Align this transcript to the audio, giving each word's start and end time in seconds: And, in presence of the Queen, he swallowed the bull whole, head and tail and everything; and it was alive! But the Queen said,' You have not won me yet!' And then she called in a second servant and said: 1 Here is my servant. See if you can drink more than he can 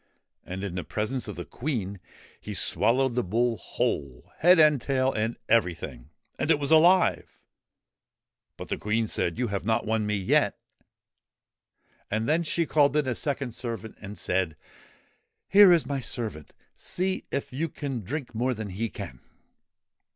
And, 0.43 0.63
in 0.63 0.83
presence 0.85 1.27
of 1.27 1.35
the 1.35 1.45
Queen, 1.45 1.99
he 2.39 2.55
swallowed 2.55 3.13
the 3.13 3.21
bull 3.23 3.55
whole, 3.57 4.31
head 4.39 4.57
and 4.57 4.81
tail 4.81 5.13
and 5.13 5.37
everything; 5.47 6.09
and 6.39 6.49
it 6.49 6.57
was 6.57 6.71
alive! 6.71 7.37
But 8.57 8.69
the 8.69 8.79
Queen 8.79 9.05
said,' 9.05 9.37
You 9.37 9.49
have 9.49 9.63
not 9.63 9.85
won 9.85 10.07
me 10.07 10.15
yet!' 10.17 10.57
And 12.09 12.27
then 12.27 12.41
she 12.41 12.65
called 12.65 12.97
in 12.97 13.05
a 13.05 13.13
second 13.13 13.51
servant 13.51 13.95
and 14.01 14.17
said: 14.17 14.53
1 14.53 14.57
Here 15.49 15.71
is 15.71 15.85
my 15.85 15.99
servant. 15.99 16.51
See 16.75 17.25
if 17.29 17.53
you 17.53 17.69
can 17.69 17.99
drink 18.01 18.33
more 18.33 18.55
than 18.55 18.69
he 18.71 18.89
can 18.89 19.19